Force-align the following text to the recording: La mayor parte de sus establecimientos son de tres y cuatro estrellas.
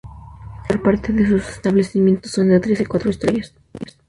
La 0.03 0.61
mayor 0.63 0.81
parte 0.81 1.13
de 1.13 1.27
sus 1.27 1.47
establecimientos 1.47 2.31
son 2.31 2.49
de 2.49 2.59
tres 2.59 2.81
y 2.81 2.85
cuatro 2.87 3.11
estrellas. 3.11 3.53